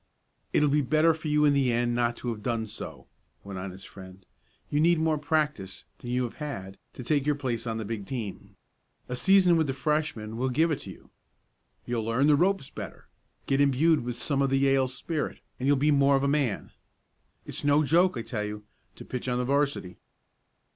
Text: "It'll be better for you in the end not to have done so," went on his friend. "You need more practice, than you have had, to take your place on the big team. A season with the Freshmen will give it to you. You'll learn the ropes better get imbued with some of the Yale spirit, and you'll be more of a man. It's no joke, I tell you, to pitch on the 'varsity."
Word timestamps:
"It'll 0.51 0.67
be 0.69 0.81
better 0.81 1.13
for 1.13 1.27
you 1.27 1.45
in 1.45 1.53
the 1.53 1.71
end 1.71 1.93
not 1.93 2.15
to 2.17 2.29
have 2.29 2.41
done 2.41 2.65
so," 2.65 3.05
went 3.43 3.59
on 3.59 3.69
his 3.69 3.83
friend. 3.85 4.25
"You 4.71 4.79
need 4.79 4.97
more 4.97 5.19
practice, 5.19 5.85
than 5.99 6.09
you 6.09 6.23
have 6.23 6.37
had, 6.37 6.79
to 6.93 7.03
take 7.03 7.27
your 7.27 7.35
place 7.35 7.67
on 7.67 7.77
the 7.77 7.85
big 7.85 8.07
team. 8.07 8.55
A 9.07 9.15
season 9.15 9.57
with 9.57 9.67
the 9.67 9.75
Freshmen 9.75 10.37
will 10.37 10.49
give 10.49 10.71
it 10.71 10.79
to 10.79 10.89
you. 10.89 11.11
You'll 11.85 12.03
learn 12.05 12.25
the 12.25 12.35
ropes 12.35 12.71
better 12.71 13.09
get 13.45 13.61
imbued 13.61 14.03
with 14.03 14.15
some 14.15 14.41
of 14.41 14.49
the 14.49 14.57
Yale 14.57 14.87
spirit, 14.87 15.39
and 15.59 15.67
you'll 15.67 15.75
be 15.77 15.91
more 15.91 16.15
of 16.15 16.23
a 16.23 16.27
man. 16.27 16.71
It's 17.45 17.63
no 17.63 17.83
joke, 17.85 18.17
I 18.17 18.23
tell 18.23 18.43
you, 18.43 18.63
to 18.95 19.05
pitch 19.05 19.27
on 19.27 19.37
the 19.37 19.45
'varsity." 19.45 19.97